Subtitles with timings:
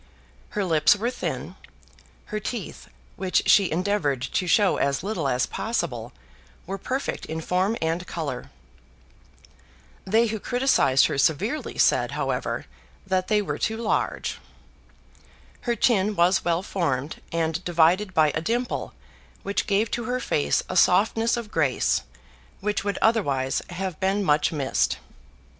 [0.57, 1.55] Her lips were thin.
[2.33, 6.11] Her teeth, which she endeavoured to show as little as possible,
[6.65, 8.49] were perfect in form and colour.
[10.03, 12.65] They who criticised her severely said, however,
[13.05, 14.39] that they were too large.
[15.69, 18.93] Her chin was well formed, and divided by a dimple
[19.43, 22.01] which gave to her face a softness of grace
[22.59, 24.97] which would otherwise have been much missed.